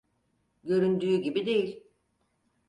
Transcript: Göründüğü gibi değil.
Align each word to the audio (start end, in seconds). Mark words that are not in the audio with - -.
Göründüğü 0.63 1.17
gibi 1.21 1.45
değil. 1.45 1.83